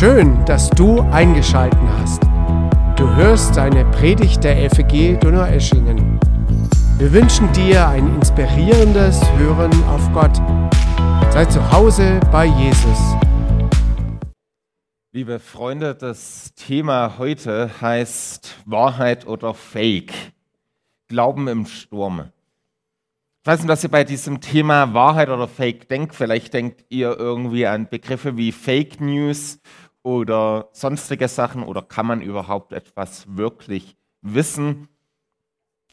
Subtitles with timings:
[0.00, 2.22] Schön, dass du eingeschalten hast.
[2.96, 6.18] Du hörst eine Predigt der FEG Donaueschingen.
[6.96, 10.34] Wir wünschen dir ein inspirierendes Hören auf Gott.
[11.30, 12.98] Sei zu Hause bei Jesus.
[15.12, 20.14] Liebe Freunde, das Thema heute heißt Wahrheit oder Fake.
[21.08, 22.30] Glauben im Sturm.
[23.42, 26.14] Ich weiß nicht, was ihr bei diesem Thema Wahrheit oder Fake denkt.
[26.14, 29.60] Vielleicht denkt ihr irgendwie an Begriffe wie Fake News
[30.02, 34.88] oder sonstige Sachen oder kann man überhaupt etwas wirklich wissen?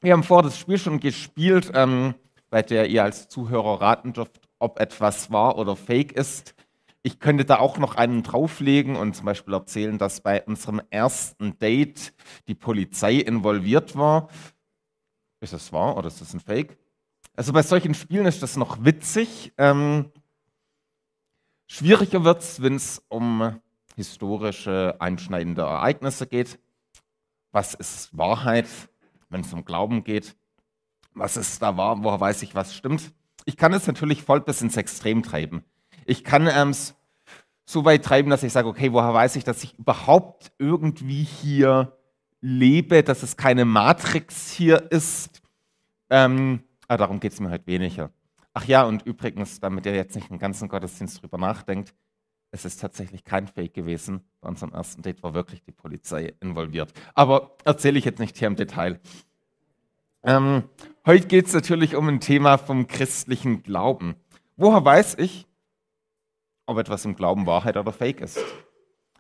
[0.01, 2.13] Wir haben vor das Spiel schon gespielt, ähm,
[2.49, 6.55] bei der ihr als Zuhörer raten dürft, ob etwas wahr oder fake ist.
[7.03, 11.57] Ich könnte da auch noch einen drauflegen und zum Beispiel erzählen, dass bei unserem ersten
[11.57, 12.13] Date
[12.47, 14.29] die Polizei involviert war.
[15.39, 16.77] Ist das wahr oder ist das ein Fake?
[17.35, 19.53] Also bei solchen Spielen ist das noch witzig.
[19.57, 20.11] Ähm,
[21.67, 23.59] schwieriger wird es, wenn es um
[23.97, 26.59] historische, einschneidende Ereignisse geht.
[27.51, 28.67] Was ist Wahrheit,
[29.29, 30.35] wenn es um Glauben geht?
[31.13, 32.03] Was ist da wahr?
[32.03, 33.11] Woher weiß ich, was stimmt?
[33.45, 35.63] Ich kann es natürlich voll bis ins Extrem treiben.
[36.05, 36.75] Ich kann ähm,
[37.65, 41.97] so weit treiben, dass ich sage, okay, woher weiß ich, dass ich überhaupt irgendwie hier
[42.39, 45.41] lebe, dass es keine Matrix hier ist?
[46.11, 48.11] Ähm, aber darum geht es mir heute weniger.
[48.53, 51.95] Ach ja, und übrigens, damit ihr jetzt nicht den ganzen Gottesdienst drüber nachdenkt,
[52.51, 54.21] es ist tatsächlich kein Fake gewesen.
[54.41, 56.93] Bei unserem ersten Date war wirklich die Polizei involviert.
[57.13, 58.99] Aber erzähle ich jetzt nicht hier im Detail.
[60.23, 60.63] Ähm,
[61.05, 64.15] heute geht es natürlich um ein Thema vom christlichen Glauben.
[64.55, 65.47] Woher weiß ich,
[66.65, 68.39] ob etwas im Glauben Wahrheit oder Fake ist?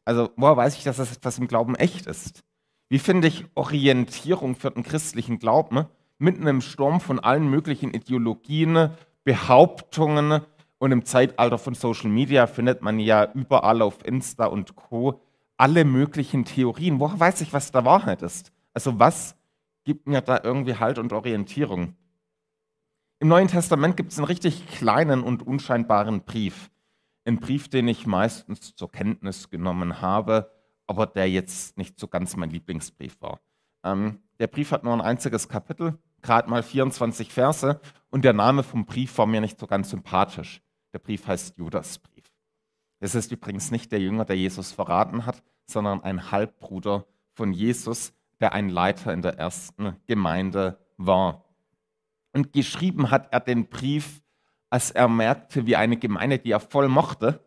[0.03, 2.43] Also, woher weiß ich, dass etwas im Glauben echt ist?
[2.89, 5.85] Wie finde ich Orientierung für den christlichen Glauben
[6.17, 8.91] mitten im Sturm von allen möglichen Ideologien,
[9.23, 10.41] Behauptungen,
[10.79, 15.21] und im Zeitalter von Social Media findet man ja überall auf Insta und Co.
[15.57, 16.99] alle möglichen Theorien.
[16.99, 18.51] Woher weiß ich, was da Wahrheit ist?
[18.73, 19.35] Also was
[19.83, 21.95] gibt mir da irgendwie Halt und Orientierung?
[23.19, 26.69] Im Neuen Testament gibt es einen richtig kleinen und unscheinbaren Brief.
[27.25, 30.51] Ein Brief, den ich meistens zur Kenntnis genommen habe,
[30.85, 33.39] aber der jetzt nicht so ganz mein Lieblingsbrief war.
[33.83, 37.81] Ähm, der Brief hat nur ein einziges Kapitel, gerade mal 24 Verse,
[38.11, 40.61] und der Name vom Brief war mir nicht so ganz sympathisch.
[40.93, 42.25] Der Brief heißt Judasbrief.
[42.99, 48.13] Es ist übrigens nicht der Jünger, der Jesus verraten hat, sondern ein Halbbruder von Jesus,
[48.39, 51.45] der ein Leiter in der ersten Gemeinde war.
[52.33, 54.21] Und geschrieben hat er den Brief,
[54.69, 57.43] als er merkte, wie eine Gemeinde, die er voll mochte,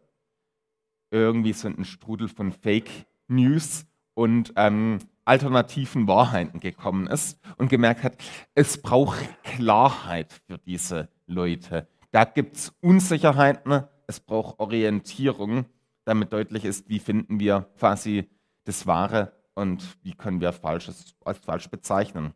[1.11, 2.91] irgendwie so ein Strudel von Fake
[3.29, 8.17] News und ähm, alternativen Wahrheiten gekommen ist und gemerkt hat,
[8.55, 11.89] es braucht Klarheit für diese Leute.
[12.10, 15.66] Da gibt es Unsicherheiten, es braucht Orientierung,
[16.04, 18.28] damit deutlich ist, wie finden wir quasi
[18.65, 22.34] das Wahre und wie können wir Falsches als falsch bezeichnen.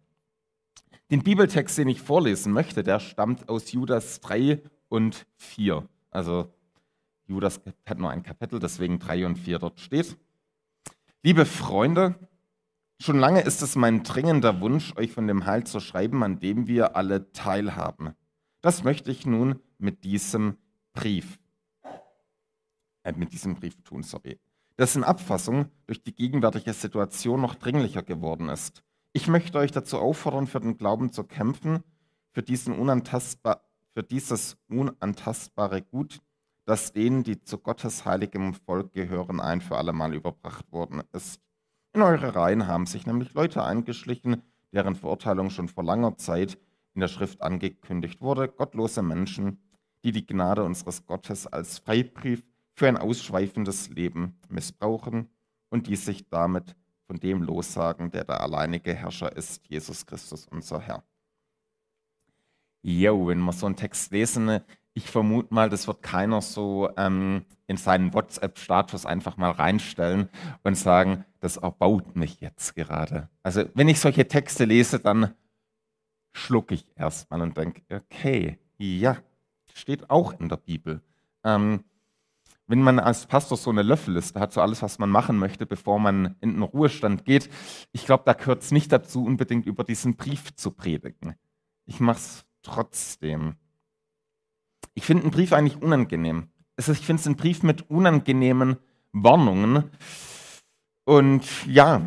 [1.10, 5.86] Den Bibeltext, den ich vorlesen möchte, der stammt aus Judas 3 und 4.
[6.10, 6.52] Also
[7.26, 10.16] Judas hat nur ein Kapitel, deswegen 3 und 4 dort steht.
[11.22, 12.14] Liebe Freunde,
[13.00, 16.66] schon lange ist es mein dringender Wunsch, euch von dem Heil zu schreiben, an dem
[16.66, 18.14] wir alle teilhaben.
[18.64, 20.56] Das möchte ich nun mit diesem
[20.94, 21.38] Brief,
[23.02, 24.40] äh, mit diesem Brief tun, sorry,
[24.78, 28.82] dessen Abfassung durch die gegenwärtige Situation noch dringlicher geworden ist.
[29.12, 31.84] Ich möchte euch dazu auffordern, für den Glauben zu kämpfen,
[32.32, 36.22] für, für dieses unantastbare Gut,
[36.64, 41.38] das denen, die zu Gottes heiligem Volk gehören, ein für allemal überbracht worden ist.
[41.92, 44.40] In eure Reihen haben sich nämlich Leute eingeschlichen,
[44.72, 46.56] deren Verurteilung schon vor langer Zeit
[46.94, 49.58] in der Schrift angekündigt wurde, gottlose Menschen,
[50.04, 52.42] die die Gnade unseres Gottes als Freibrief
[52.74, 55.28] für ein ausschweifendes Leben missbrauchen
[55.70, 60.80] und die sich damit von dem lossagen, der der alleinige Herrscher ist, Jesus Christus, unser
[60.80, 61.04] Herr.
[62.82, 64.60] Jo, wenn wir so einen Text lesen,
[64.94, 70.28] ich vermute mal, das wird keiner so ähm, in seinen WhatsApp-Status einfach mal reinstellen
[70.62, 73.28] und sagen, das erbaut mich jetzt gerade.
[73.42, 75.34] Also wenn ich solche Texte lese, dann
[76.34, 79.16] schlucke ich erstmal und denke, okay, ja,
[79.72, 81.00] steht auch in der Bibel.
[81.44, 81.84] Ähm,
[82.66, 85.98] wenn man als Pastor so eine Löffelliste hat, so alles, was man machen möchte, bevor
[85.98, 87.50] man in den Ruhestand geht,
[87.92, 91.36] ich glaube, da gehört es nicht dazu, unbedingt über diesen Brief zu predigen.
[91.84, 93.56] Ich mache es trotzdem.
[94.94, 96.48] Ich finde einen Brief eigentlich unangenehm.
[96.76, 98.78] ich finde es ein Brief mit unangenehmen
[99.12, 99.90] Warnungen.
[101.04, 102.00] Und ja,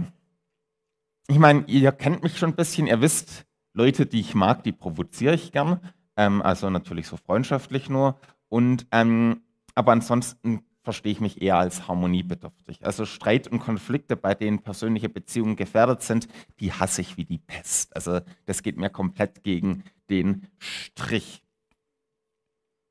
[1.27, 3.46] ich meine, ihr kennt mich schon ein bisschen, ihr wisst,
[3.77, 5.79] Leute, die ich mag, die provoziere ich gern.
[6.15, 8.19] Ähm, also natürlich so freundschaftlich nur.
[8.49, 9.41] Und, ähm,
[9.75, 12.83] aber ansonsten verstehe ich mich eher als harmoniebedürftig.
[12.85, 16.27] Also Streit und Konflikte, bei denen persönliche Beziehungen gefährdet sind,
[16.59, 17.95] die hasse ich wie die Pest.
[17.95, 21.43] Also das geht mir komplett gegen den Strich.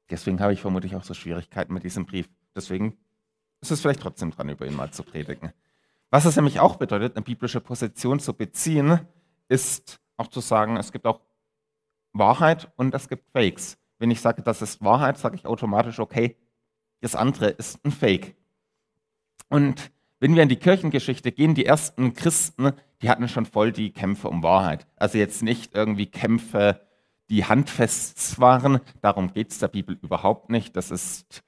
[0.09, 2.29] Deswegen habe ich vermutlich auch so Schwierigkeiten mit diesem Brief.
[2.55, 2.97] Deswegen
[3.61, 5.53] ist es vielleicht trotzdem dran, über ihn mal zu predigen.
[6.11, 9.01] Was es nämlich auch bedeutet, eine biblische Position zu beziehen,
[9.49, 11.21] ist auch zu sagen, es gibt auch
[12.13, 13.79] Wahrheit und es gibt Fakes.
[13.99, 16.37] Wenn ich sage, das ist Wahrheit, sage ich automatisch, okay,
[17.01, 18.37] das andere ist ein Fake.
[19.49, 22.73] Und wenn wir in die Kirchengeschichte gehen, die ersten Christen,
[23.03, 24.87] die hatten schon voll die Kämpfe um Wahrheit.
[24.97, 26.81] Also jetzt nicht irgendwie Kämpfe,
[27.29, 28.81] die handfest waren.
[29.03, 30.77] Darum geht es der Bibel überhaupt nicht.
[30.77, 31.43] Das ist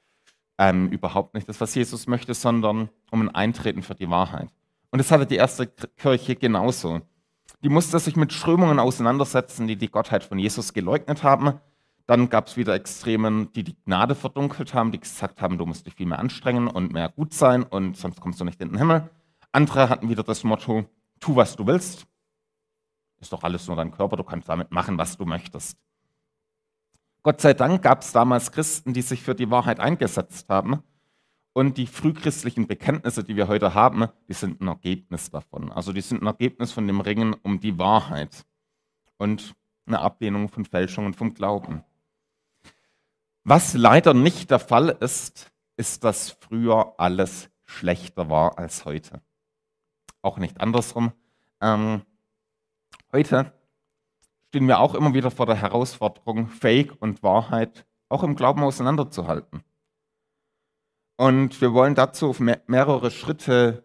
[0.58, 4.48] ähm, überhaupt nicht das, was Jesus möchte, sondern um ein Eintreten für die Wahrheit.
[4.90, 7.00] Und das hatte die erste Kirche genauso.
[7.64, 11.60] Die musste sich mit Strömungen auseinandersetzen, die die Gottheit von Jesus geleugnet haben.
[12.06, 15.86] Dann gab es wieder Extremen, die die Gnade verdunkelt haben, die gesagt haben, du musst
[15.86, 18.78] dich viel mehr anstrengen und mehr gut sein und sonst kommst du nicht in den
[18.78, 19.10] Himmel.
[19.50, 20.84] Andere hatten wieder das Motto,
[21.20, 22.06] tu, was du willst.
[23.20, 25.76] Ist doch alles nur dein Körper, du kannst damit machen, was du möchtest.
[27.24, 30.84] Gott sei Dank gab es damals Christen, die sich für die Wahrheit eingesetzt haben
[31.58, 35.72] und die frühchristlichen Bekenntnisse, die wir heute haben, die sind ein Ergebnis davon.
[35.72, 38.46] Also die sind ein Ergebnis von dem Ringen um die Wahrheit
[39.16, 41.82] und eine Ablehnung von Fälschungen vom Glauben.
[43.42, 49.20] Was leider nicht der Fall ist, ist, dass früher alles schlechter war als heute.
[50.22, 51.10] Auch nicht andersrum.
[51.60, 52.02] Ähm,
[53.10, 53.52] heute
[54.50, 59.64] stehen wir auch immer wieder vor der Herausforderung, Fake und Wahrheit auch im Glauben auseinanderzuhalten.
[61.18, 63.84] Und wir wollen dazu auf mehrere Schritte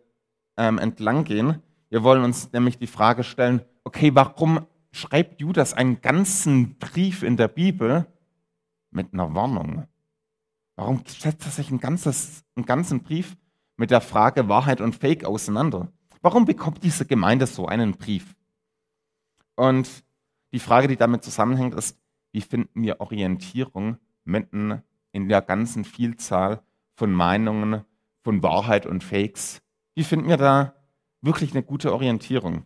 [0.56, 1.64] ähm, entlang gehen.
[1.90, 7.36] Wir wollen uns nämlich die Frage stellen, okay, warum schreibt Judas einen ganzen Brief in
[7.36, 8.06] der Bibel
[8.92, 9.88] mit einer Warnung?
[10.76, 13.36] Warum setzt er sich ein ganzes, einen ganzen Brief
[13.78, 15.92] mit der Frage Wahrheit und Fake auseinander?
[16.22, 18.36] Warum bekommt diese Gemeinde so einen Brief?
[19.56, 19.90] Und
[20.52, 22.00] die Frage, die damit zusammenhängt, ist,
[22.32, 26.62] wie finden wir Orientierung mitten in der ganzen Vielzahl
[26.96, 27.84] von Meinungen,
[28.24, 29.62] von Wahrheit und Fakes.
[29.96, 30.74] Wie finden wir da
[31.22, 32.66] wirklich eine gute Orientierung?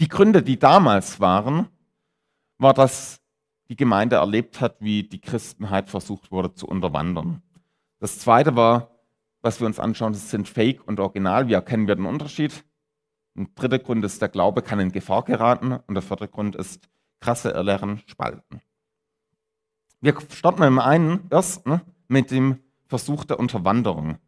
[0.00, 1.68] Die Gründe, die damals waren,
[2.58, 3.20] war, dass
[3.68, 7.42] die Gemeinde erlebt hat, wie die Christenheit versucht wurde zu unterwandern.
[7.98, 8.90] Das zweite war,
[9.42, 11.48] was wir uns anschauen, das sind Fake und Original.
[11.48, 12.64] Wie erkennen wir den Unterschied?
[13.36, 15.72] Ein dritter Grund ist, der Glaube kann in Gefahr geraten.
[15.72, 16.88] Und der vierte Grund ist,
[17.20, 18.60] krasse Irrlehren spalten.
[20.00, 22.58] Wir starten mit dem einen ersten, mit dem
[22.94, 24.18] Versuch der Unterwanderung.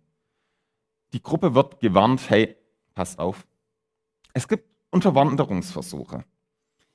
[1.12, 2.56] Die Gruppe wird gewarnt, hey,
[2.96, 3.46] passt auf.
[4.32, 6.24] Es gibt Unterwanderungsversuche.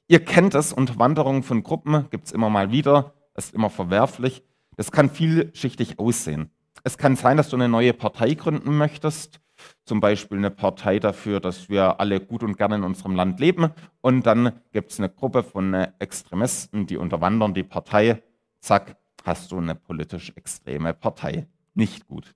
[0.09, 4.43] Ihr kennt es, Unterwanderung von Gruppen gibt es immer mal wieder, ist immer verwerflich.
[4.75, 6.51] Das kann vielschichtig aussehen.
[6.83, 9.39] Es kann sein, dass du eine neue Partei gründen möchtest,
[9.85, 13.69] zum Beispiel eine Partei dafür, dass wir alle gut und gerne in unserem Land leben.
[14.01, 18.21] Und dann gibt es eine Gruppe von Extremisten, die unterwandern die Partei.
[18.59, 21.47] Zack, hast du eine politisch extreme Partei.
[21.73, 22.35] Nicht gut.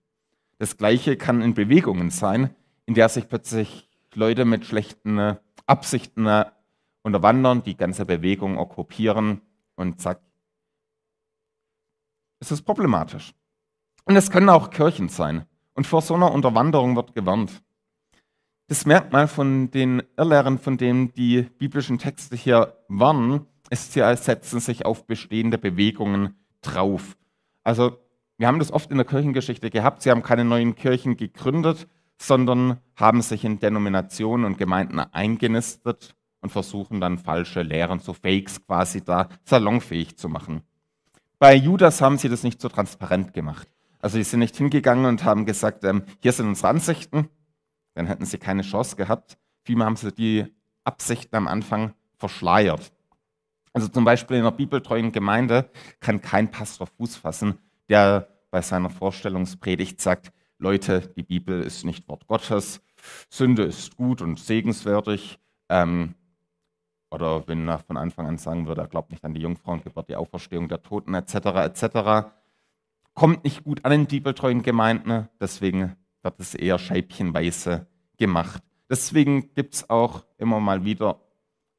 [0.58, 2.56] Das Gleiche kann in Bewegungen sein,
[2.86, 5.36] in der sich plötzlich Leute mit schlechten äh,
[5.66, 6.46] Absichten äh,
[7.04, 9.42] unterwandern, die ganze Bewegung okkupieren
[9.76, 10.22] und zack,
[12.40, 13.34] es ist problematisch.
[14.06, 15.46] Und es können auch Kirchen sein.
[15.74, 17.64] Und vor so einer Unterwanderung wird gewarnt.
[18.68, 24.60] Das Merkmal von den Irrlehren, von denen die biblischen Texte hier warnen, ist, sie setzen
[24.60, 27.18] sich auf bestehende Bewegungen drauf.
[27.64, 27.98] Also
[28.38, 30.02] wir haben das oft in der Kirchengeschichte gehabt.
[30.02, 31.88] Sie haben keine neuen Kirchen gegründet,
[32.18, 38.66] sondern haben sich in Denominationen und Gemeinden eingenistet und versuchen dann falsche Lehren, so Fakes
[38.66, 40.62] quasi da salonfähig zu machen.
[41.40, 43.68] Bei Judas haben sie das nicht so transparent gemacht.
[44.00, 47.30] Also sie sind nicht hingegangen und haben gesagt, ähm, hier sind unsere Ansichten,
[47.96, 49.38] dann hätten sie keine Chance gehabt.
[49.64, 50.46] Vielmehr haben sie die
[50.84, 52.92] Absichten am Anfang verschleiert.
[53.74, 57.58] Also zum Beispiel in einer bibeltreuen Gemeinde kann kein Pastor Fuß fassen,
[57.90, 62.82] der bei seiner Vorstellungspredigt sagt, Leute, die Bibel ist nicht Wort Gottes,
[63.30, 65.40] Sünde ist gut und segenswertig.
[65.70, 66.16] Ähm,
[67.12, 70.16] oder wenn er von Anfang an sagen würde, er glaubt nicht an die Jungfrauengeburt, die
[70.16, 71.36] Auferstehung der Toten etc.
[71.36, 72.30] etc.
[73.14, 77.88] Kommt nicht gut an den bibeltreuen Gemeinden, deswegen wird es eher scheibchenweise
[78.18, 78.64] gemacht.
[78.90, 81.20] Deswegen gibt es auch immer mal wieder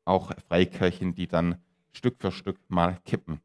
[0.04, 1.56] auch Freikirchen, die dann
[1.92, 3.40] Stück für Stück mal kippen.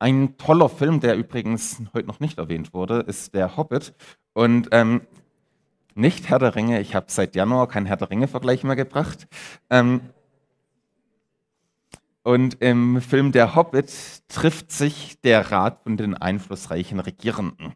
[0.00, 3.94] Ein toller Film, der übrigens heute noch nicht erwähnt wurde, ist Der Hobbit.
[4.32, 5.02] Und ähm,
[5.94, 9.26] nicht Herr der Ringe, ich habe seit Januar keinen Herr der Ringe-Vergleich mehr gebracht.
[9.70, 10.00] Ähm,
[12.22, 13.92] und im Film Der Hobbit
[14.28, 17.74] trifft sich der Rat von den einflussreichen Regierenden.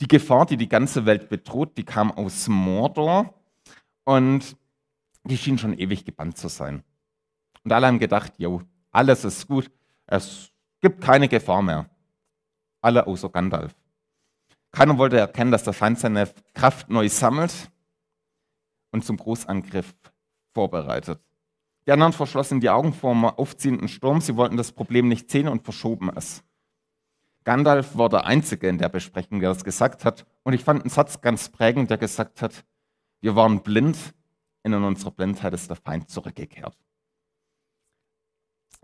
[0.00, 3.34] Die Gefahr, die die ganze Welt bedroht, die kam aus Mordor
[4.04, 4.56] und
[5.22, 6.82] die schien schon ewig gebannt zu sein.
[7.62, 9.70] Und alle haben gedacht, jo, alles ist gut,
[10.06, 10.51] es
[10.82, 11.88] gibt keine Gefahr mehr.
[12.82, 13.74] Alle außer Gandalf.
[14.72, 17.70] Keiner wollte erkennen, dass der Feind seine Kraft neu sammelt
[18.90, 19.94] und zum Großangriff
[20.52, 21.20] vorbereitet.
[21.86, 24.20] Die anderen verschlossen die Augen vor dem aufziehenden Sturm.
[24.20, 26.42] Sie wollten das Problem nicht sehen und verschoben es.
[27.44, 30.26] Gandalf war der Einzige in der Besprechung, der das gesagt hat.
[30.44, 32.64] Und ich fand einen Satz ganz prägend, der gesagt hat,
[33.20, 33.96] wir waren blind,
[34.62, 36.76] in unserer Blindheit ist der Feind zurückgekehrt.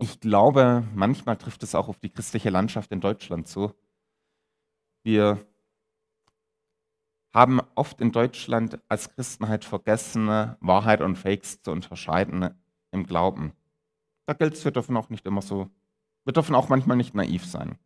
[0.01, 3.73] Ich glaube, manchmal trifft es auch auf die christliche Landschaft in Deutschland zu.
[5.03, 5.45] Wir
[7.33, 10.27] haben oft in Deutschland als Christenheit vergessen,
[10.61, 12.49] Wahrheit und Fakes zu unterscheiden
[12.91, 13.51] im Glauben.
[14.25, 15.69] Da gilt es, wir dürfen auch nicht immer so,
[16.23, 17.77] wir dürfen auch manchmal nicht naiv sein.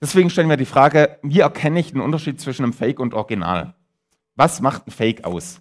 [0.00, 3.74] Deswegen stellen wir die Frage, wie erkenne ich den Unterschied zwischen einem Fake und Original?
[4.34, 5.60] Was macht ein Fake aus?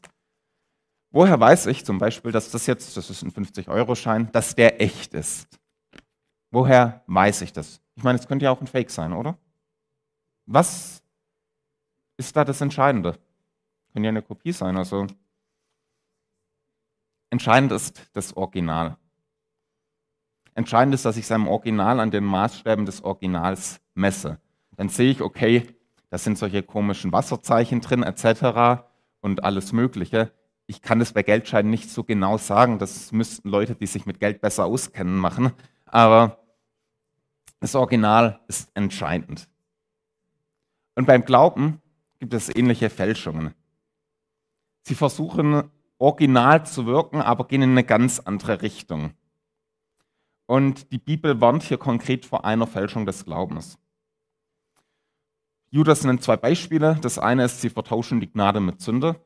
[1.15, 5.13] Woher weiß ich zum Beispiel, dass das jetzt, das ist ein 50-Euro-Schein, dass der echt
[5.13, 5.47] ist?
[6.51, 7.79] Woher weiß ich das?
[7.95, 9.37] Ich meine, es könnte ja auch ein Fake sein, oder?
[10.45, 11.01] Was
[12.17, 13.17] ist da das Entscheidende?
[13.93, 14.75] Könnte ja eine Kopie sein.
[14.75, 15.07] Also
[17.29, 18.97] entscheidend ist das Original.
[20.53, 24.37] Entscheidend ist, dass ich seinem Original an den Maßstäben des Originals messe.
[24.75, 25.65] Dann sehe ich, okay,
[26.09, 28.83] da sind solche komischen Wasserzeichen drin etc.
[29.21, 30.33] und alles Mögliche.
[30.67, 32.79] Ich kann das bei Geldscheinen nicht so genau sagen.
[32.79, 35.51] Das müssten Leute, die sich mit Geld besser auskennen, machen.
[35.85, 36.39] Aber
[37.59, 39.47] das Original ist entscheidend.
[40.95, 41.81] Und beim Glauben
[42.19, 43.53] gibt es ähnliche Fälschungen.
[44.81, 49.13] Sie versuchen original zu wirken, aber gehen in eine ganz andere Richtung.
[50.45, 53.79] Und die Bibel warnt hier konkret vor einer Fälschung des Glaubens.
[55.69, 56.97] Judas nennt zwei Beispiele.
[57.01, 59.19] Das eine ist, sie vertauschen die Gnade mit Sünde.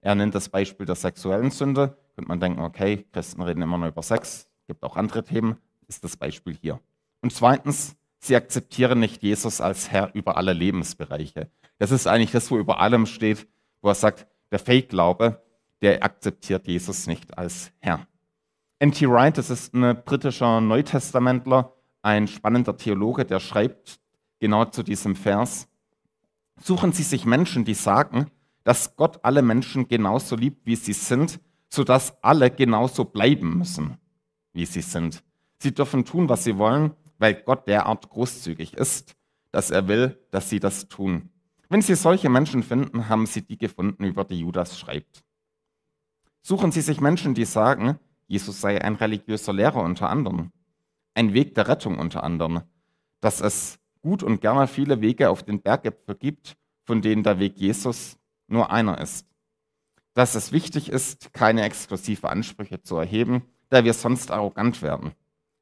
[0.00, 1.96] Er nennt das Beispiel der sexuellen Sünde.
[2.14, 5.56] Könnte man denken, okay, Christen reden immer nur über Sex, gibt auch andere Themen,
[5.88, 6.80] ist das Beispiel hier.
[7.20, 11.50] Und zweitens, sie akzeptieren nicht Jesus als Herr über alle Lebensbereiche.
[11.78, 13.46] Das ist eigentlich das, wo über allem steht,
[13.82, 15.42] wo er sagt, der Fake-Glaube,
[15.82, 18.06] der akzeptiert Jesus nicht als Herr.
[18.78, 19.08] N.T.
[19.08, 24.00] Wright, das ist ein britischer Neutestamentler, ein spannender Theologe, der schreibt
[24.38, 25.68] genau zu diesem Vers,
[26.62, 28.30] suchen Sie sich Menschen, die sagen,
[28.70, 33.96] dass Gott alle Menschen genauso liebt, wie sie sind, sodass alle genauso bleiben müssen,
[34.52, 35.24] wie sie sind.
[35.58, 39.16] Sie dürfen tun, was sie wollen, weil Gott derart großzügig ist,
[39.50, 41.30] dass er will, dass sie das tun.
[41.68, 45.24] Wenn Sie solche Menschen finden, haben Sie die gefunden, über die Judas schreibt.
[46.40, 47.98] Suchen Sie sich Menschen, die sagen,
[48.28, 50.52] Jesus sei ein religiöser Lehrer unter anderem,
[51.14, 52.62] ein Weg der Rettung unter anderem,
[53.20, 57.58] dass es gut und gerne viele Wege auf den Berggipfel gibt, von denen der Weg
[57.58, 58.19] Jesus
[58.50, 59.26] nur einer ist.
[60.14, 65.12] Dass es wichtig ist, keine exklusive Ansprüche zu erheben, da wir sonst arrogant werden.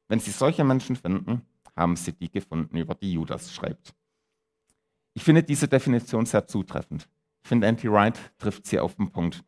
[0.08, 1.42] Wenn Sie solche Menschen finden,
[1.76, 3.94] haben Sie die gefunden, über die Judas schreibt.
[5.14, 7.08] Ich finde diese Definition sehr zutreffend.
[7.42, 9.42] Ich finde, Anti Wright trifft sie auf den Punkt.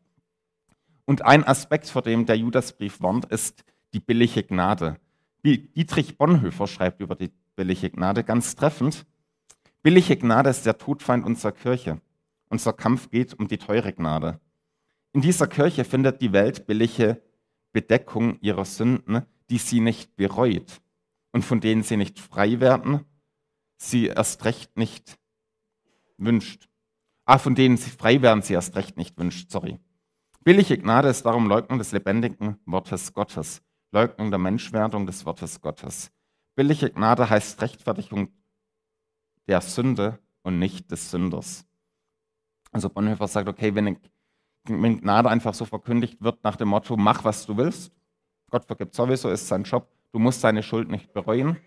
[1.05, 4.97] Und ein Aspekt, vor dem der Judasbrief warnt, ist die billige Gnade.
[5.43, 9.05] Dietrich Bonhoeffer schreibt über die billige Gnade ganz treffend.
[9.81, 11.99] Billige Gnade ist der Todfeind unserer Kirche.
[12.51, 14.41] Unser Kampf geht um die teure Gnade.
[15.13, 17.21] In dieser Kirche findet die Welt billige
[17.71, 20.81] Bedeckung ihrer Sünden, die sie nicht bereut
[21.31, 23.05] und von denen sie nicht frei werden,
[23.77, 25.17] sie erst recht nicht
[26.17, 26.67] wünscht.
[27.23, 29.79] Ah, von denen sie frei werden, sie erst recht nicht wünscht, sorry.
[30.41, 33.61] Billige Gnade ist darum Leugnung des lebendigen Wortes Gottes,
[33.93, 36.11] Leugnung der Menschwerdung des Wortes Gottes.
[36.55, 38.27] Billige Gnade heißt Rechtfertigung
[39.47, 41.65] der Sünde und nicht des Sünders.
[42.71, 43.97] Also Bonhoeffer sagt, okay, wenn,
[44.65, 47.91] wenn Gnade einfach so verkündigt wird nach dem Motto, mach was du willst,
[48.49, 51.57] Gott vergibt sowieso, ist sein Job, du musst deine Schuld nicht bereuen.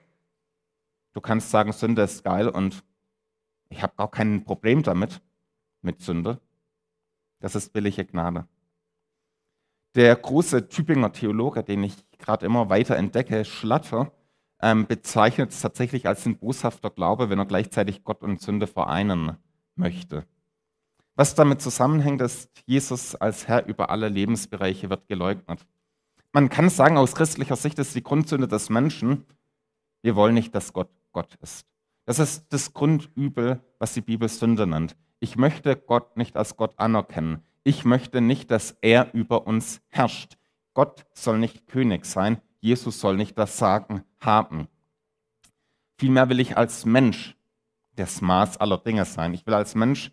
[1.12, 2.84] Du kannst sagen, Sünde ist geil und
[3.68, 5.22] ich habe gar kein Problem damit,
[5.80, 6.40] mit Sünde.
[7.40, 8.46] Das ist billige Gnade.
[9.94, 14.12] Der große Tübinger Theologe, den ich gerade immer weiter entdecke, Schlatter,
[14.60, 19.36] ähm, bezeichnet es tatsächlich als ein boshafter Glaube, wenn er gleichzeitig Gott und Sünde vereinen
[19.76, 20.26] möchte.
[21.16, 25.64] Was damit zusammenhängt, ist, Jesus als Herr über alle Lebensbereiche wird geleugnet.
[26.32, 29.24] Man kann sagen, aus christlicher Sicht ist die Grundsünde des Menschen,
[30.02, 31.66] wir wollen nicht, dass Gott Gott ist.
[32.04, 34.96] Das ist das Grundübel, was die Bibel Sünde nennt.
[35.20, 37.42] Ich möchte Gott nicht als Gott anerkennen.
[37.62, 40.36] Ich möchte nicht, dass er über uns herrscht.
[40.74, 42.42] Gott soll nicht König sein.
[42.60, 44.68] Jesus soll nicht das Sagen haben.
[45.98, 47.36] Vielmehr will ich als Mensch
[47.96, 49.32] das Maß aller Dinge sein.
[49.32, 50.10] Ich will als Mensch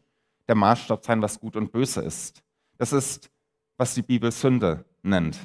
[0.52, 2.44] der Maßstab sein, was gut und böse ist.
[2.78, 3.32] Das ist,
[3.78, 5.40] was die Bibel Sünde nennt.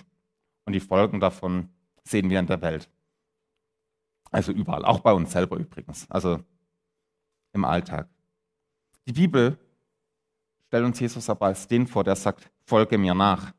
[0.64, 1.68] Und die Folgen davon
[2.02, 2.90] sehen wir in der Welt.
[4.32, 6.40] Also überall, auch bei uns selber übrigens, also
[7.52, 8.08] im Alltag.
[9.06, 9.56] Die Bibel
[10.66, 13.54] stellt uns Jesus aber als den vor, der sagt, folge mir nach.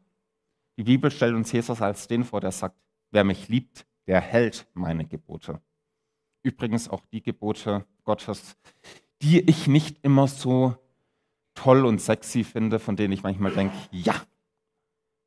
[0.76, 2.76] Die Bibel stellt uns Jesus als den vor, der sagt,
[3.12, 5.62] wer mich liebt, der hält meine Gebote.
[6.44, 8.58] Übrigens auch die Gebote Gottes,
[9.22, 10.76] die ich nicht immer so
[11.58, 14.16] toll und sexy finde, von denen ich manchmal denke, ja,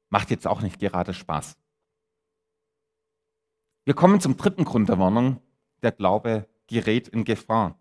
[0.08, 1.56] macht jetzt auch nicht gerade Spaß.
[3.84, 5.40] Wir kommen zum dritten Grund der Warnung.
[5.82, 7.78] Der Glaube gerät in Gefahr.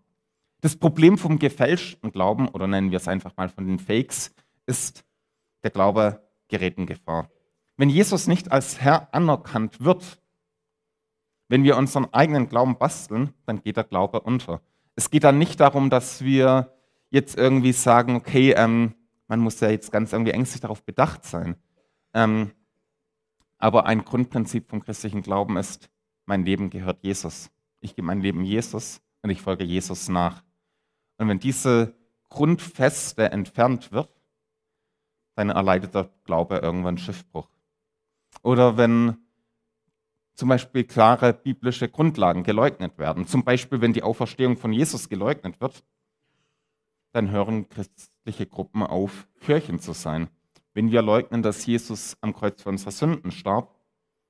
[0.62, 4.34] Das Problem vom gefälschten Glauben, oder nennen wir es einfach mal von den Fakes,
[4.66, 5.04] ist,
[5.62, 7.30] der Glaube gerät in Gefahr.
[7.76, 10.20] Wenn Jesus nicht als Herr anerkannt wird,
[11.48, 14.60] wenn wir unseren eigenen Glauben basteln, dann geht der Glaube unter.
[14.96, 16.74] Es geht dann nicht darum, dass wir
[17.10, 18.94] jetzt irgendwie sagen, okay, ähm,
[19.28, 21.56] man muss ja jetzt ganz irgendwie ängstlich darauf bedacht sein.
[22.14, 22.52] Ähm,
[23.58, 25.90] aber ein Grundprinzip vom christlichen Glauben ist,
[26.26, 27.50] mein Leben gehört Jesus.
[27.80, 30.42] Ich gebe mein Leben Jesus und ich folge Jesus nach.
[31.18, 31.94] Und wenn diese
[32.28, 34.08] Grundfeste entfernt wird,
[35.34, 37.48] dann erleidet der Glaube irgendwann Schiffbruch.
[38.42, 39.18] Oder wenn
[40.34, 43.26] zum Beispiel klare biblische Grundlagen geleugnet werden.
[43.26, 45.84] Zum Beispiel, wenn die Auferstehung von Jesus geleugnet wird,
[47.12, 50.28] dann hören christliche Gruppen auf, Kirchen zu sein.
[50.72, 53.74] Wenn wir leugnen, dass Jesus am Kreuz für unsere Sünden starb,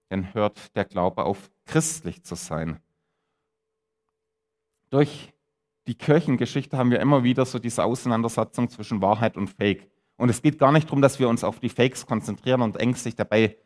[0.09, 2.81] dann hört der Glaube auf, christlich zu sein.
[4.89, 5.33] Durch
[5.87, 9.91] die Kirchengeschichte haben wir immer wieder so diese Auseinandersetzung zwischen Wahrheit und Fake.
[10.17, 13.15] Und es geht gar nicht darum, dass wir uns auf die Fakes konzentrieren und ängstlich
[13.15, 13.57] dabei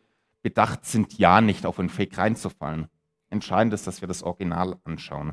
[0.42, 2.88] bedacht sind, ja nicht auf ein Fake reinzufallen.
[3.30, 5.32] Entscheidend ist, dass wir das Original anschauen.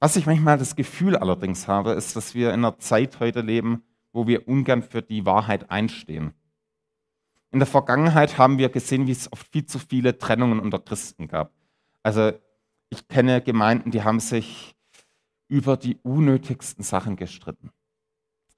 [0.00, 3.82] Was ich manchmal das Gefühl allerdings habe, ist, dass wir in einer Zeit heute leben,
[4.12, 6.34] wo wir ungern für die Wahrheit einstehen.
[7.50, 11.28] In der Vergangenheit haben wir gesehen, wie es oft viel zu viele Trennungen unter Christen
[11.28, 11.52] gab.
[12.02, 12.32] Also
[12.90, 14.74] ich kenne Gemeinden, die haben sich
[15.48, 17.70] über die unnötigsten Sachen gestritten.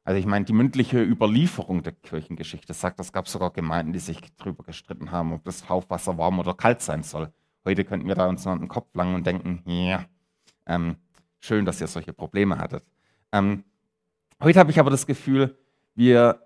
[0.05, 4.21] Also ich meine, die mündliche Überlieferung der Kirchengeschichte sagt, es gab sogar Gemeinden, die sich
[4.37, 7.33] darüber gestritten haben, ob das Taufwasser warm oder kalt sein soll.
[7.65, 10.05] Heute könnten wir da uns noch den Kopf langen und denken, ja,
[10.67, 10.97] ähm,
[11.47, 12.83] Schön, dass ihr solche Probleme hattet.
[13.31, 13.63] Ähm,
[14.43, 15.57] heute habe ich aber das Gefühl,
[15.95, 16.41] wir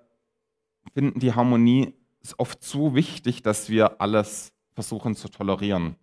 [0.92, 1.94] finden die Harmonie
[2.36, 5.96] oft so wichtig, dass wir alles versuchen zu tolerieren.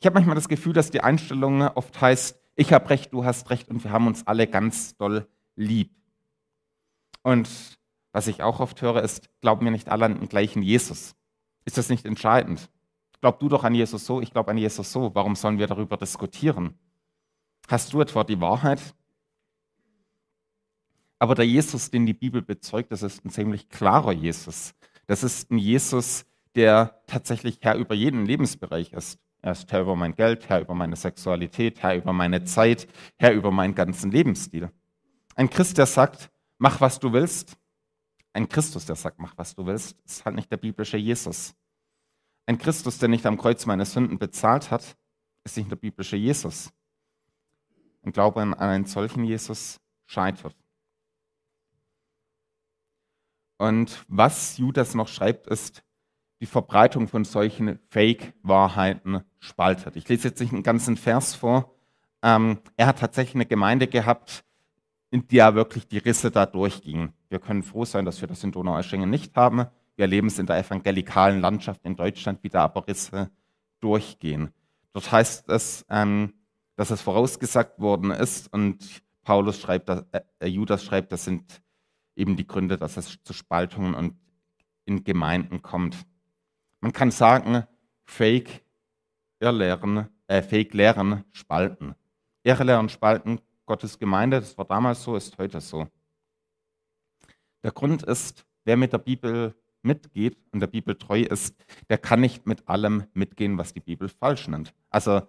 [0.00, 3.48] Ich habe manchmal das Gefühl, dass die Einstellung oft heißt, ich habe recht, du hast
[3.48, 5.92] recht und wir haben uns alle ganz doll lieb.
[7.22, 7.48] Und
[8.10, 11.14] was ich auch oft höre, ist, glauben wir nicht alle an den gleichen Jesus?
[11.64, 12.68] Ist das nicht entscheidend?
[13.20, 15.14] Glaub du doch an Jesus so, ich glaube an Jesus so.
[15.14, 16.76] Warum sollen wir darüber diskutieren?
[17.68, 18.80] Hast du etwa die Wahrheit?
[21.18, 24.74] Aber der Jesus, den die Bibel bezeugt, das ist ein ziemlich klarer Jesus.
[25.06, 26.24] Das ist ein Jesus,
[26.56, 29.20] der tatsächlich Herr über jeden Lebensbereich ist.
[29.40, 33.32] Er ist Herr über mein Geld, Herr über meine Sexualität, Herr über meine Zeit, Herr
[33.32, 34.70] über meinen ganzen Lebensstil.
[35.36, 37.56] Ein Christ, der sagt, mach was du willst.
[38.32, 41.54] Ein Christus, der sagt, mach was du willst, ist halt nicht der biblische Jesus.
[42.46, 44.96] Ein Christus, der nicht am Kreuz meine Sünden bezahlt hat,
[45.44, 46.72] ist nicht der biblische Jesus
[48.02, 50.56] und Glaube an einen solchen Jesus scheitert.
[53.58, 55.84] Und was Judas noch schreibt, ist,
[56.40, 59.94] die Verbreitung von solchen Fake-Wahrheiten spaltet.
[59.94, 61.72] Ich lese jetzt nicht einen ganzen Vers vor.
[62.22, 64.44] Ähm, er hat tatsächlich eine Gemeinde gehabt,
[65.10, 67.12] in der wirklich die Risse da durchgingen.
[67.28, 69.66] Wir können froh sein, dass wir das in Donaueschingen nicht haben.
[69.94, 73.30] Wir erleben es in der evangelikalen Landschaft in Deutschland, wie da aber Risse
[73.78, 74.50] durchgehen.
[74.92, 76.34] Dort heißt es, ähm,
[76.76, 81.62] dass es vorausgesagt worden ist und Paulus schreibt, äh, Judas schreibt, das sind
[82.16, 84.16] eben die Gründe, dass es zu Spaltungen und
[84.84, 85.96] in Gemeinden kommt.
[86.80, 87.64] Man kann sagen,
[88.04, 88.64] Fake
[89.40, 91.94] Irrlehren, äh, Fake Lehren spalten.
[92.42, 95.86] Irrlehren spalten Gottes Gemeinde, das war damals so, ist heute so.
[97.62, 101.56] Der Grund ist, wer mit der Bibel mitgeht und der Bibel treu ist,
[101.88, 104.74] der kann nicht mit allem mitgehen, was die Bibel falsch nennt.
[104.90, 105.22] Also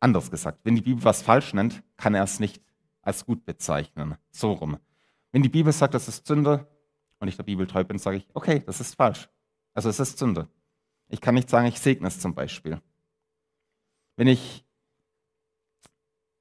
[0.00, 2.62] Anders gesagt, wenn die Bibel was falsch nennt, kann er es nicht
[3.02, 4.16] als gut bezeichnen.
[4.30, 4.78] So rum.
[5.32, 6.66] Wenn die Bibel sagt, das ist Sünde
[7.18, 9.28] und ich der Bibel treu bin, sage ich, okay, das ist falsch.
[9.74, 10.48] Also es ist Sünde.
[11.08, 12.80] Ich kann nicht sagen, ich segne es zum Beispiel.
[14.16, 14.64] Wenn ich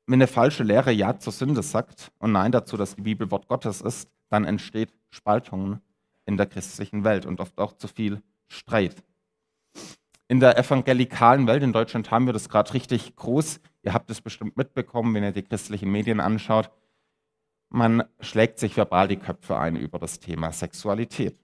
[0.08, 3.50] wenn eine falsche Lehre Ja zur Sünde sagt und Nein dazu, dass die Bibel Wort
[3.50, 5.82] Gottes ist, dann entsteht Spaltungen
[6.26, 9.04] in der christlichen Welt und oft auch zu viel Streit.
[10.30, 13.62] In der evangelikalen Welt in Deutschland haben wir das gerade richtig groß.
[13.84, 16.70] Ihr habt es bestimmt mitbekommen, wenn ihr die christlichen Medien anschaut.
[17.70, 21.40] Man schlägt sich verbal die Köpfe ein über das Thema Sexualität.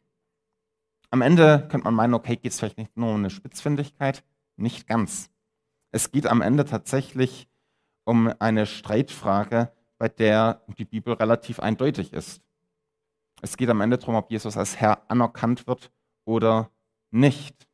[1.11, 4.23] Am Ende könnte man meinen, okay, geht es vielleicht nicht nur um eine Spitzfindigkeit?
[4.57, 5.29] Nicht ganz.
[5.91, 7.47] Es geht am Ende tatsächlich
[8.03, 12.41] um eine Streitfrage, bei der die Bibel relativ eindeutig ist.
[13.41, 15.91] Es geht am Ende darum, ob Jesus als Herr anerkannt wird
[16.25, 16.69] oder
[17.11, 17.67] nicht.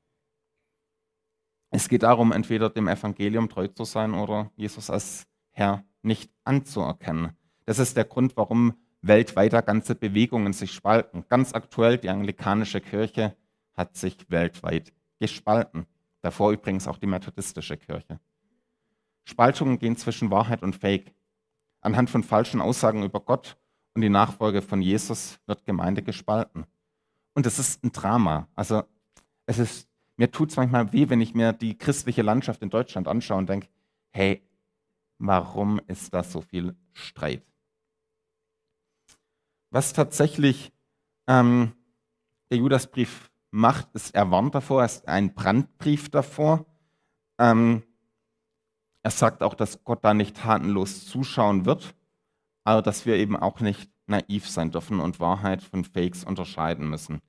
[1.71, 7.31] Es geht darum, entweder dem Evangelium treu zu sein oder Jesus als Herr nicht anzuerkennen.
[7.65, 11.25] Das ist der Grund, warum weltweit ganze Bewegungen sich spalten.
[11.29, 13.35] Ganz aktuell, die anglikanische Kirche
[13.75, 15.85] hat sich weltweit gespalten.
[16.21, 18.19] Davor übrigens auch die methodistische Kirche.
[19.23, 21.13] Spaltungen gehen zwischen Wahrheit und Fake.
[21.81, 23.57] Anhand von falschen Aussagen über Gott
[23.93, 26.65] und die Nachfolge von Jesus wird Gemeinde gespalten.
[27.35, 28.47] Und es ist ein Drama.
[28.55, 28.83] Also
[29.45, 29.88] es ist,
[30.19, 33.47] mir tut es manchmal weh, wenn ich mir die christliche Landschaft in Deutschland anschaue und
[33.47, 33.69] denke,
[34.11, 34.45] hey,
[35.17, 37.41] warum ist da so viel Streit?
[39.69, 40.73] Was tatsächlich
[41.27, 41.71] ähm,
[42.51, 46.65] der Judasbrief macht, ist, er warnt davor, er ist ein Brandbrief davor.
[47.37, 47.83] Ähm,
[49.03, 51.95] er sagt auch, dass Gott da nicht tatenlos zuschauen wird,
[52.65, 57.21] aber dass wir eben auch nicht naiv sein dürfen und Wahrheit von Fakes unterscheiden müssen.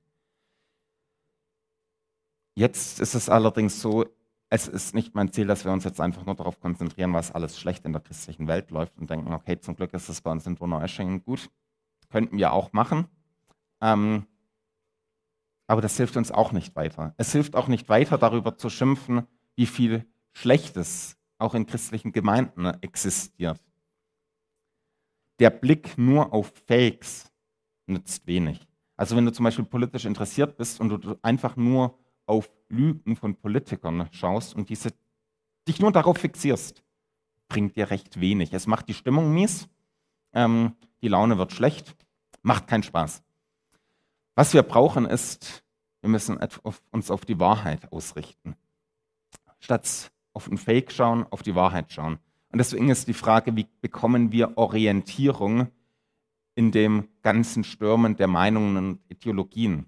[2.55, 4.05] Jetzt ist es allerdings so,
[4.49, 7.57] es ist nicht mein Ziel, dass wir uns jetzt einfach nur darauf konzentrieren, was alles
[7.57, 10.45] schlecht in der christlichen Welt läuft und denken, okay, zum Glück ist es bei uns
[10.45, 11.49] in Donaueschingen gut.
[12.09, 13.07] Könnten wir auch machen.
[13.79, 14.27] Ähm,
[15.67, 17.13] aber das hilft uns auch nicht weiter.
[17.17, 22.65] Es hilft auch nicht weiter, darüber zu schimpfen, wie viel Schlechtes auch in christlichen Gemeinden
[22.81, 23.59] existiert.
[25.39, 27.31] Der Blick nur auf Fakes
[27.87, 28.67] nützt wenig.
[28.97, 33.35] Also wenn du zum Beispiel politisch interessiert bist und du einfach nur auf Lügen von
[33.35, 34.93] Politikern schaust und diese,
[35.67, 36.83] dich nur darauf fixierst,
[37.47, 38.53] bringt dir recht wenig.
[38.53, 39.67] Es macht die Stimmung mies,
[40.33, 41.95] ähm, die Laune wird schlecht,
[42.41, 43.23] macht keinen Spaß.
[44.35, 45.63] Was wir brauchen ist,
[46.01, 46.39] wir müssen
[46.91, 48.55] uns auf die Wahrheit ausrichten.
[49.59, 52.19] Statt auf den Fake schauen, auf die Wahrheit schauen.
[52.51, 55.67] Und deswegen ist die Frage, wie bekommen wir Orientierung
[56.55, 59.85] in dem ganzen Stürmen der Meinungen und Ideologien?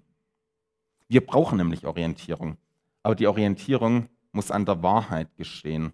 [1.08, 2.56] Wir brauchen nämlich Orientierung,
[3.02, 5.92] aber die Orientierung muss an der Wahrheit geschehen.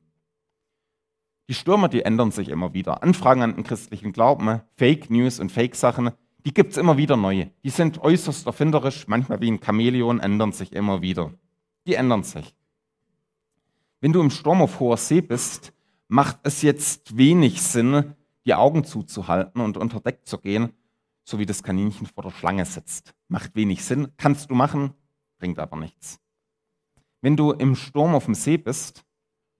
[1.48, 3.02] Die Stürmer, die ändern sich immer wieder.
[3.02, 6.12] Anfragen an den christlichen Glauben, Fake News und Fake-Sachen,
[6.44, 7.50] die gibt es immer wieder neue.
[7.64, 11.32] Die sind äußerst erfinderisch, manchmal wie ein Chamäleon, ändern sich immer wieder.
[11.86, 12.54] Die ändern sich.
[14.00, 15.72] Wenn du im Sturm auf hoher See bist,
[16.08, 18.14] macht es jetzt wenig Sinn,
[18.46, 20.72] die Augen zuzuhalten und unter Deck zu gehen,
[21.24, 23.14] so wie das Kaninchen vor der Schlange sitzt.
[23.28, 24.94] Macht wenig Sinn, kannst du machen,
[25.40, 26.20] bringt aber nichts.
[27.20, 29.04] Wenn du im Sturm auf dem See bist,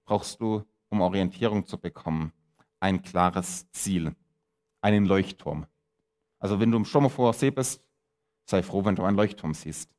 [0.05, 2.33] brauchst du, um Orientierung zu bekommen,
[2.79, 4.15] ein klares Ziel,
[4.81, 5.67] einen Leuchtturm.
[6.39, 7.83] Also wenn du im Sturm auf hoher See bist,
[8.45, 9.91] sei froh, wenn du einen Leuchtturm siehst.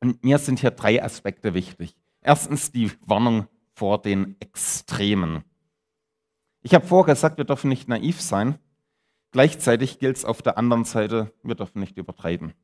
[0.00, 1.94] Und mir sind hier drei Aspekte wichtig.
[2.22, 5.44] Erstens die Warnung vor den Extremen.
[6.62, 8.58] Ich habe vorher gesagt, wir dürfen nicht naiv sein.
[9.30, 12.54] Gleichzeitig gilt es auf der anderen Seite, wir dürfen nicht übertreiben.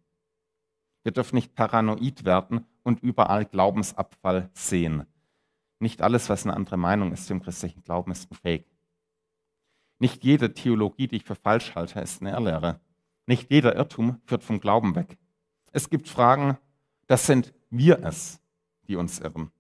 [1.07, 5.07] Wir dürfen nicht paranoid werden und überall Glaubensabfall sehen.
[5.79, 8.66] Nicht alles, was eine andere Meinung ist im christlichen Glauben, ist ein Fake.
[10.01, 12.81] Nicht jede Theologie, die ich für falsch halte, ist eine Irrlehre.
[13.27, 15.16] Nicht jeder Irrtum führt vom Glauben weg.
[15.71, 16.59] Es gibt Fragen,
[17.07, 18.40] das sind wir es,
[18.88, 19.53] die uns irren.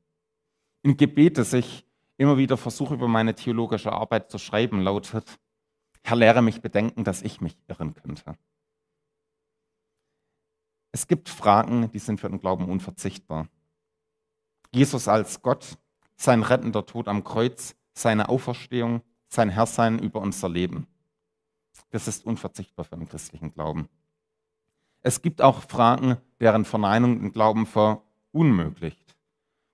[0.82, 5.38] In Gebet, das ich immer wieder versuche, über meine theologische Arbeit zu schreiben, lautet,
[6.02, 8.36] Herr, lehre mich bedenken, dass ich mich irren könnte.
[10.96, 13.48] Es gibt Fragen, die sind für den Glauben unverzichtbar.
[14.72, 15.76] Jesus als Gott,
[16.16, 20.86] sein rettender Tod am Kreuz, seine Auferstehung, sein Herrsein über unser Leben.
[21.90, 23.90] Das ist unverzichtbar für den christlichen Glauben.
[25.02, 29.06] Es gibt auch Fragen, deren Verneinung den Glauben verunmöglicht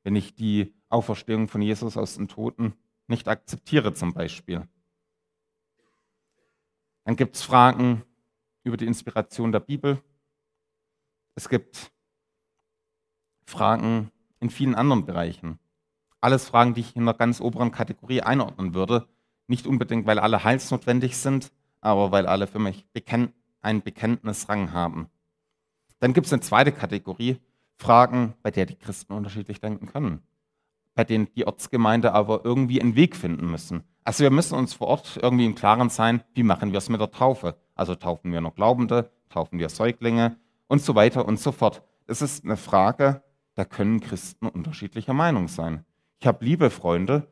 [0.03, 2.75] wenn ich die Auferstehung von Jesus aus den Toten
[3.07, 4.67] nicht akzeptiere zum Beispiel.
[7.05, 8.03] Dann gibt es Fragen
[8.65, 10.03] über die Inspiration der Bibel.
[11.35, 11.93] Es gibt
[13.47, 15.59] Fragen in vielen anderen Bereichen.
[16.21, 19.09] Alles Fragen, die ich in einer ganz oberen Kategorie einordnen würde.
[19.47, 22.87] Nicht unbedingt, weil alle heilsnotwendig sind, aber weil alle für mich
[23.63, 25.09] einen Bekenntnisrang haben.
[26.01, 27.39] Dann gibt es eine zweite Kategorie,
[27.77, 30.23] Fragen, bei der die Christen unterschiedlich denken können,
[30.95, 33.85] bei denen die Ortsgemeinde aber irgendwie einen Weg finden müssen.
[34.05, 37.01] Also wir müssen uns vor Ort irgendwie im Klaren sein, wie machen wir es mit
[37.01, 37.57] der Taufe?
[37.75, 40.37] Also taufen wir nur Glaubende, taufen wir Säuglinge
[40.73, 41.83] und so weiter und so fort.
[42.07, 45.85] Das ist eine Frage, da können Christen unterschiedlicher Meinung sein.
[46.19, 47.31] Ich habe liebe Freunde,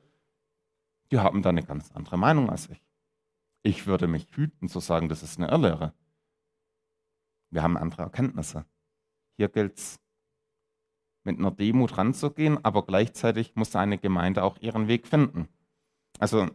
[1.10, 2.84] die haben da eine ganz andere Meinung als ich.
[3.62, 5.94] Ich würde mich hüten zu sagen, das ist eine Irrlehre.
[7.48, 8.66] Wir haben andere Erkenntnisse.
[9.38, 9.98] Hier gilt es,
[11.24, 15.48] mit einer Demut ranzugehen, aber gleichzeitig muss eine Gemeinde auch ihren Weg finden.
[16.18, 16.46] Also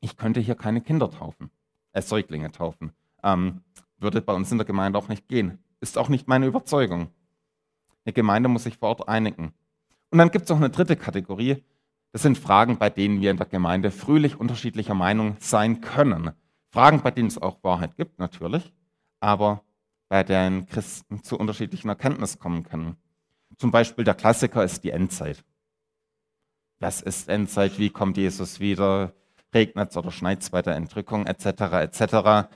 [0.00, 1.52] ich könnte hier keine Kinder taufen,
[1.92, 2.92] äh, Säuglinge taufen.
[3.22, 3.62] Ähm,
[3.98, 5.62] würde bei uns in der Gemeinde auch nicht gehen.
[5.80, 7.08] Ist auch nicht meine Überzeugung.
[8.04, 9.52] Eine Gemeinde muss sich vor Ort einigen.
[10.10, 11.64] Und dann gibt es noch eine dritte Kategorie.
[12.12, 16.32] Das sind Fragen, bei denen wir in der Gemeinde fröhlich unterschiedlicher Meinung sein können.
[16.70, 18.72] Fragen, bei denen es auch Wahrheit gibt, natürlich,
[19.20, 19.62] aber
[20.08, 22.96] bei denen Christen zu unterschiedlichen Erkenntnissen kommen können.
[23.56, 25.44] Zum Beispiel der Klassiker ist die Endzeit.
[26.80, 27.78] Was ist Endzeit?
[27.78, 29.12] Wie kommt Jesus wieder?
[29.52, 31.46] Regnet es oder schneit es bei der Entrückung etc.
[31.46, 32.48] etc.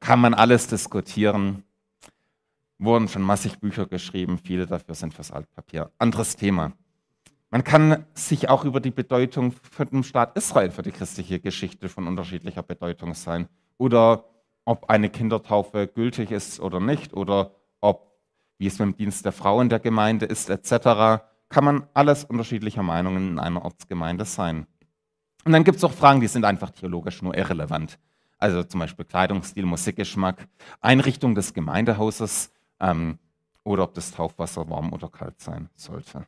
[0.00, 1.62] Kann man alles diskutieren.
[2.78, 5.90] Wurden schon massig Bücher geschrieben, viele dafür sind fürs Altpapier.
[5.98, 6.72] Anderes Thema.
[7.50, 11.88] Man kann sich auch über die Bedeutung für den Staat Israel, für die christliche Geschichte
[11.88, 13.48] von unterschiedlicher Bedeutung sein.
[13.78, 14.24] Oder
[14.64, 17.14] ob eine Kindertaufe gültig ist oder nicht.
[17.14, 18.12] Oder ob,
[18.58, 21.24] wie es mit dem Dienst der Frau in der Gemeinde ist, etc.
[21.48, 24.66] Kann man alles unterschiedlicher Meinungen in einer Ortsgemeinde sein.
[25.44, 27.98] Und dann gibt es auch Fragen, die sind einfach theologisch nur irrelevant.
[28.36, 30.46] Also zum Beispiel Kleidungsstil, Musikgeschmack,
[30.80, 33.18] Einrichtung des Gemeindehauses ähm,
[33.64, 36.26] oder ob das Taufwasser warm oder kalt sein sollte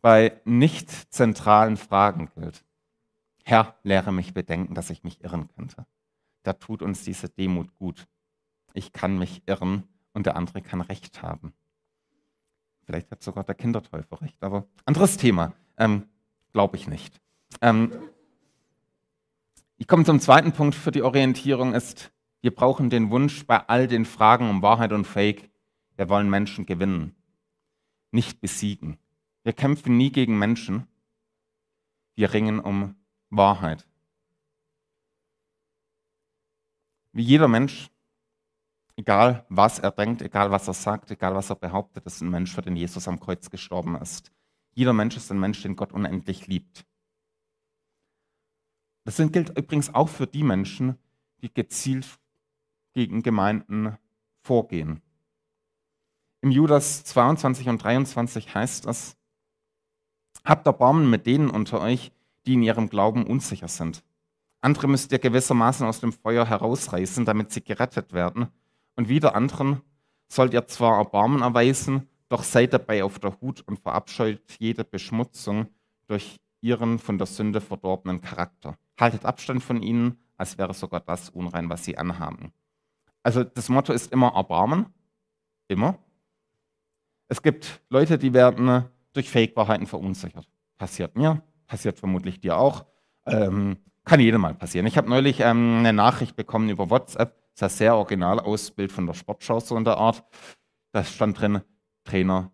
[0.00, 2.64] bei nicht zentralen Fragen gilt.
[3.44, 5.86] Herr, lehre mich bedenken, dass ich mich irren könnte.
[6.42, 8.06] Da tut uns diese Demut gut.
[8.74, 11.52] Ich kann mich irren und der andere kann Recht haben.
[12.84, 15.52] Vielleicht hat sogar der Kindertäufer recht, aber anderes Thema.
[15.76, 16.08] Ähm,
[16.52, 17.20] Glaube ich nicht.
[17.60, 17.92] Ähm,
[19.76, 23.88] ich komme zum zweiten Punkt für die Orientierung ist, wir brauchen den Wunsch bei all
[23.88, 25.50] den Fragen um Wahrheit und Fake,
[25.96, 27.16] wir wollen Menschen gewinnen,
[28.12, 28.98] nicht besiegen.
[29.42, 30.86] Wir kämpfen nie gegen Menschen.
[32.14, 32.94] Wir ringen um
[33.30, 33.86] Wahrheit.
[37.12, 37.90] Wie jeder Mensch,
[38.96, 42.54] egal was er denkt, egal was er sagt, egal was er behauptet, ist ein Mensch,
[42.54, 44.30] für den Jesus am Kreuz gestorben ist.
[44.74, 46.86] Jeder Mensch ist ein Mensch, den Gott unendlich liebt.
[49.04, 50.98] Das gilt übrigens auch für die Menschen,
[51.40, 52.06] die gezielt
[52.98, 53.96] gegen Gemeinden
[54.40, 55.00] vorgehen.
[56.40, 59.16] Im Judas 22 und 23 heißt es,
[60.44, 62.10] Habt Erbarmen mit denen unter euch,
[62.44, 64.02] die in ihrem Glauben unsicher sind.
[64.62, 68.48] Andere müsst ihr gewissermaßen aus dem Feuer herausreißen, damit sie gerettet werden.
[68.96, 69.80] Und wieder anderen
[70.26, 75.68] sollt ihr zwar Erbarmen erweisen, doch seid dabei auf der Hut und verabscheut jede Beschmutzung
[76.08, 78.76] durch ihren von der Sünde verdorbenen Charakter.
[78.98, 82.52] Haltet Abstand von ihnen, als wäre sogar das unrein, was sie anhaben.
[83.28, 84.86] Also das Motto ist immer Erbarmen.
[85.68, 85.98] Immer.
[87.28, 90.48] Es gibt Leute, die werden durch Fake-Wahrheiten verunsichert.
[90.78, 92.86] Passiert mir, passiert vermutlich dir auch.
[93.26, 94.86] Ähm, kann jedem mal passieren.
[94.86, 98.92] Ich habe neulich ähm, eine Nachricht bekommen über WhatsApp, das sah sehr original aus, Bild
[98.92, 100.24] von der Sportschau so in der Art.
[100.92, 101.60] Da stand drin,
[102.04, 102.50] Trainer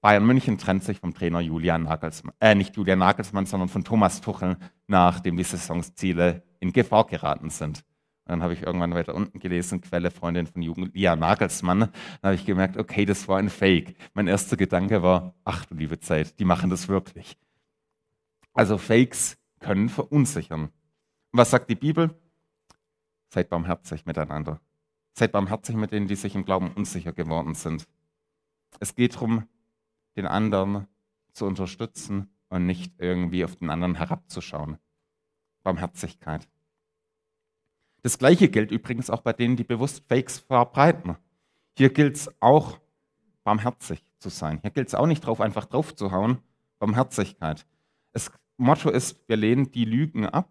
[0.00, 4.22] Bayern München trennt sich vom Trainer Julian Nagelsmann, äh, nicht Julian Nagelsmann, sondern von Thomas
[4.22, 7.84] Tuchel, nachdem die Saisonsziele in Gefahr geraten sind.
[8.24, 11.80] Dann habe ich irgendwann weiter unten gelesen, Quelle Freundin von Julia Nagelsmann.
[11.80, 11.90] Dann
[12.22, 13.96] habe ich gemerkt, okay, das war ein Fake.
[14.14, 17.36] Mein erster Gedanke war, ach du liebe Zeit, die machen das wirklich.
[18.54, 20.70] Also Fakes können verunsichern.
[21.32, 22.14] was sagt die Bibel?
[23.28, 24.60] Seid barmherzig miteinander.
[25.14, 27.86] Seid barmherzig mit denen, die sich im Glauben unsicher geworden sind.
[28.78, 29.48] Es geht darum,
[30.16, 30.86] den anderen
[31.32, 34.78] zu unterstützen und nicht irgendwie auf den anderen herabzuschauen.
[35.62, 36.48] Barmherzigkeit.
[38.02, 41.16] Das gleiche gilt übrigens auch bei denen, die bewusst Fakes verbreiten.
[41.76, 42.78] Hier gilt es auch,
[43.44, 44.60] barmherzig zu sein.
[44.60, 46.38] Hier gilt es auch nicht drauf, einfach drauf zu hauen.
[46.78, 47.64] Barmherzigkeit.
[48.12, 50.50] Das Motto ist, wir lehnen die Lügen ab.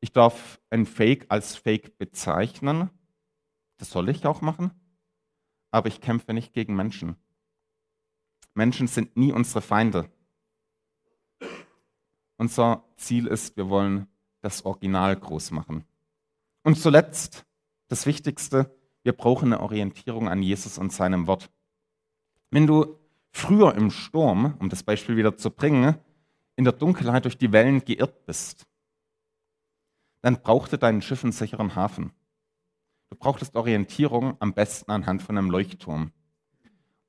[0.00, 2.90] Ich darf ein Fake als Fake bezeichnen.
[3.76, 4.72] Das soll ich auch machen.
[5.70, 7.16] Aber ich kämpfe nicht gegen Menschen.
[8.54, 10.10] Menschen sind nie unsere Feinde.
[12.36, 14.08] Unser Ziel ist, wir wollen
[14.40, 15.84] das Original groß machen.
[16.70, 17.44] Und zuletzt,
[17.88, 21.50] das Wichtigste, wir brauchen eine Orientierung an Jesus und seinem Wort.
[22.52, 22.96] Wenn du
[23.32, 25.96] früher im Sturm, um das Beispiel wieder zu bringen,
[26.54, 28.68] in der Dunkelheit durch die Wellen geirrt bist,
[30.22, 32.12] dann brauchte dein Schiff einen sicheren Hafen.
[33.08, 36.12] Du brauchtest Orientierung am besten anhand von einem Leuchtturm.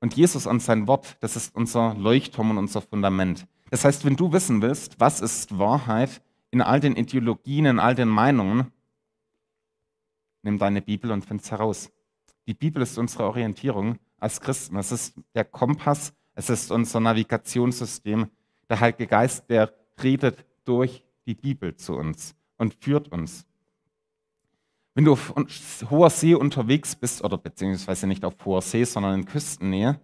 [0.00, 3.46] Und Jesus und sein Wort, das ist unser Leuchtturm und unser Fundament.
[3.70, 6.20] Das heißt, wenn du wissen willst, was ist Wahrheit
[6.50, 8.72] in all den Ideologien, in all den Meinungen,
[10.42, 11.90] nimm deine Bibel und find es heraus.
[12.46, 14.76] Die Bibel ist unsere Orientierung, als Christen.
[14.76, 18.28] Es ist der Kompass, es ist unser Navigationssystem.
[18.68, 23.44] Der Heilige Geist, der redet durch die Bibel zu uns und führt uns.
[24.94, 25.34] Wenn du auf
[25.90, 30.00] hoher See unterwegs bist, oder beziehungsweise nicht auf hoher See, sondern in Küstennähe,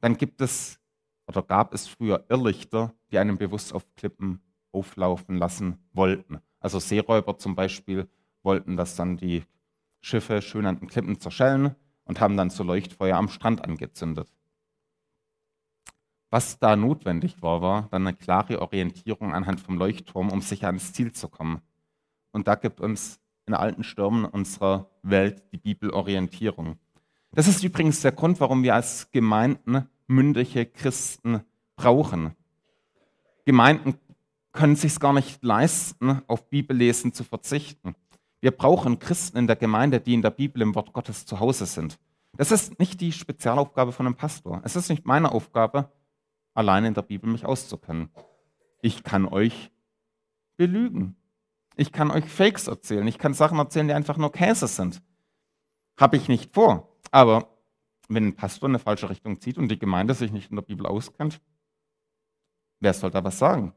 [0.00, 0.78] dann gibt es
[1.26, 6.40] oder gab es früher Irrlichter, die einen bewusst auf Klippen auflaufen lassen wollten.
[6.60, 8.08] Also Seeräuber zum Beispiel
[8.42, 9.44] wollten, dass dann die
[10.00, 11.74] Schiffe schön an den Klippen zerschellen
[12.04, 14.28] und haben dann so Leuchtfeuer am Strand angezündet.
[16.30, 20.92] Was da notwendig war, war dann eine klare Orientierung anhand vom Leuchtturm, um sicher ans
[20.92, 21.60] Ziel zu kommen.
[22.32, 26.78] Und da gibt uns in alten Stürmen unserer Welt die Bibel Orientierung.
[27.32, 31.42] Das ist übrigens der Grund, warum wir als Gemeinden mündige Christen
[31.76, 32.34] brauchen.
[33.44, 33.98] Gemeinden
[34.52, 37.94] können sich gar nicht leisten, auf Bibellesen zu verzichten.
[38.42, 41.64] Wir brauchen Christen in der Gemeinde, die in der Bibel im Wort Gottes zu Hause
[41.64, 42.00] sind.
[42.36, 44.60] Das ist nicht die Spezialaufgabe von einem Pastor.
[44.64, 45.92] Es ist nicht meine Aufgabe,
[46.52, 48.10] allein in der Bibel mich auszukennen.
[48.80, 49.70] Ich kann euch
[50.56, 51.14] belügen.
[51.76, 53.06] Ich kann euch Fakes erzählen.
[53.06, 55.00] Ich kann Sachen erzählen, die einfach nur Käse sind.
[55.96, 56.98] Habe ich nicht vor.
[57.12, 57.48] Aber
[58.08, 60.62] wenn ein Pastor in eine falsche Richtung zieht und die Gemeinde sich nicht in der
[60.62, 61.40] Bibel auskennt,
[62.80, 63.72] wer soll da was sagen?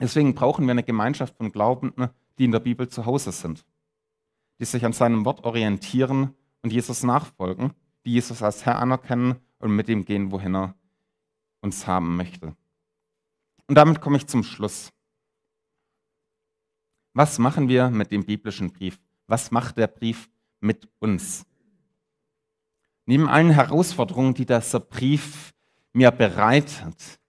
[0.00, 3.64] Deswegen brauchen wir eine Gemeinschaft von Glaubenden, die in der Bibel zu Hause sind,
[4.58, 7.72] die sich an seinem Wort orientieren und Jesus nachfolgen,
[8.04, 10.74] die Jesus als Herr anerkennen und mit ihm gehen, wohin er
[11.60, 12.54] uns haben möchte.
[13.66, 14.92] Und damit komme ich zum Schluss.
[17.14, 18.98] Was machen wir mit dem biblischen Brief?
[19.26, 20.28] Was macht der Brief
[20.60, 21.46] mit uns?
[23.06, 25.54] Neben allen Herausforderungen, die dieser Brief
[25.92, 27.20] mir bereitet,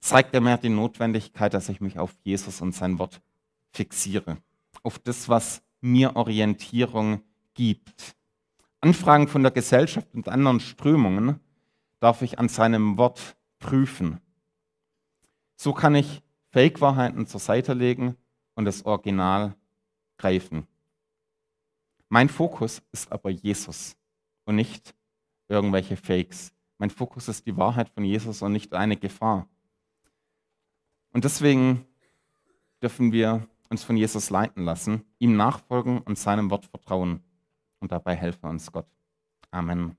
[0.00, 3.20] zeigt er mir die Notwendigkeit, dass ich mich auf Jesus und sein Wort
[3.72, 4.38] fixiere.
[4.82, 7.22] Auf das, was mir Orientierung
[7.54, 8.16] gibt.
[8.80, 11.40] Anfragen von der Gesellschaft und anderen Strömungen
[12.00, 14.20] darf ich an seinem Wort prüfen.
[15.56, 18.16] So kann ich Fake-Wahrheiten zur Seite legen
[18.54, 19.56] und das Original
[20.16, 20.66] greifen.
[22.08, 23.96] Mein Fokus ist aber Jesus
[24.44, 24.94] und nicht
[25.48, 26.52] irgendwelche Fakes.
[26.78, 29.48] Mein Fokus ist die Wahrheit von Jesus und nicht eine Gefahr.
[31.12, 31.84] Und deswegen
[32.80, 37.22] dürfen wir uns von Jesus leiten lassen, ihm nachfolgen und seinem Wort vertrauen.
[37.80, 38.88] Und dabei helfe uns Gott.
[39.50, 39.97] Amen.